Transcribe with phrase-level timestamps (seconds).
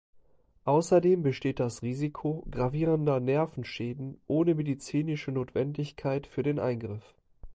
[0.65, 7.13] Außerdem besteht das Risiko gravierender Nervenschäden ohne medizinische Notwendigkeit für den Eingriff.